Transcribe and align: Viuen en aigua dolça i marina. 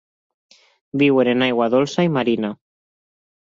Viuen 1.01 1.31
en 1.33 1.43
aigua 1.49 1.67
dolça 1.75 2.07
i 2.09 2.11
marina. 2.17 2.51